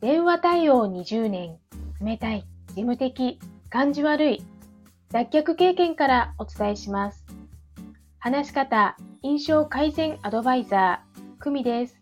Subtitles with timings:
[0.00, 1.58] 電話対応20年、
[2.00, 4.42] 冷たい、事務的、感じ悪い、
[5.12, 7.26] 脱却経験からお伝えします。
[8.18, 12.00] 話し方、印象改善アドバイザー、久美です。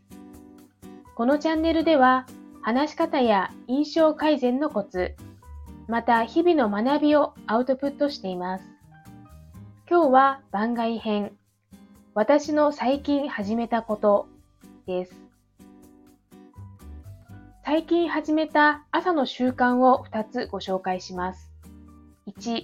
[1.16, 2.26] このチャンネルでは、
[2.62, 5.16] 話し方や印象改善のコツ、
[5.88, 8.64] また日々の学びをアウトプットしています。
[9.90, 11.32] 今日は番外編、
[12.14, 14.28] 私の最近始めたこと
[14.86, 15.27] です。
[17.70, 21.52] 最近始めた朝の習慣を2つご紹介します。
[22.26, 22.62] 1、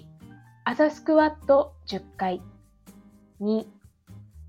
[0.65, 2.41] 朝スクワット10回。
[3.43, 3.67] 2、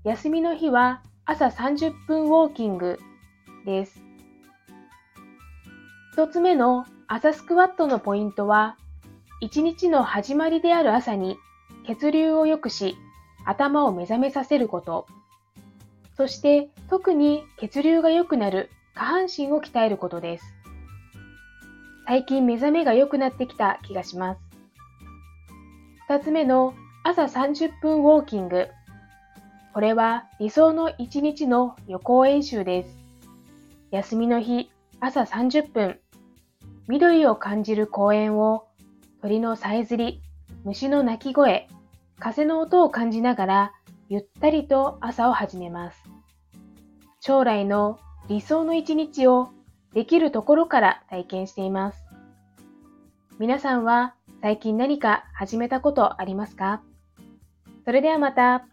[0.04, 2.98] 休みの日は朝30分ウォーキング
[3.66, 4.02] です。
[6.16, 8.78] 1つ目の朝スクワットのポイントは、
[9.42, 11.36] 1日の始まりである朝に
[11.86, 12.96] 血流を良くし、
[13.44, 15.06] 頭を目覚めさせること。
[16.16, 20.44] そして特に血流が良くなる下半身を鍛えることです。
[22.06, 24.40] 最近目覚めが良くなってきた気がします。
[26.08, 26.72] 二つ目の
[27.04, 28.68] 朝30分ウォーキング。
[29.74, 32.96] これは理想の一日の予行演習です。
[33.90, 36.00] 休みの日、朝30分。
[36.88, 38.66] 緑を感じる公園を
[39.20, 40.22] 鳥のさえずり、
[40.64, 41.68] 虫の鳴き声、
[42.18, 43.72] 風の音を感じながら
[44.08, 46.02] ゆったりと朝を始めます。
[47.20, 47.98] 将来の
[48.28, 49.50] 理想の一日を
[49.94, 52.04] できるところから体験しています。
[53.38, 56.82] 皆さんは最近何か始めたことありますか？
[57.84, 58.66] それではまた。